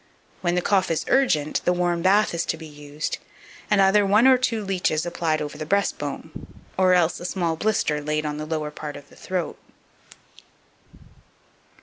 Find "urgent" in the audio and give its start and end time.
1.09-1.61